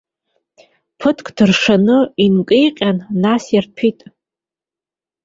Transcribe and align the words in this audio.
Ԥыҭк 0.99 1.27
ҭыршаны 1.35 1.97
инкеиҟьан, 2.25 2.97
нас 3.21 3.43
ирҭәит. 3.55 3.99